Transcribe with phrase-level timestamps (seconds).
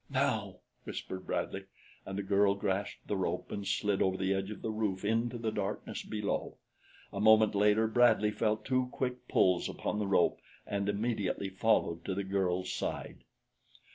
[0.09, 1.65] "Now!" whispered Bradley;
[2.07, 5.37] and the girl grasped the rope and slid over the edge of the roof into
[5.37, 6.57] the darkness below.
[7.13, 12.15] A moment later Bradley felt two quick pulls upon the rope and immediately followed to
[12.15, 13.25] the girl's side.